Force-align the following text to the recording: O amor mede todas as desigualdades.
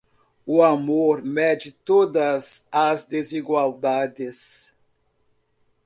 O 0.47 0.63
amor 0.63 1.21
mede 1.21 1.71
todas 1.71 2.65
as 2.71 3.05
desigualdades. 3.05 4.73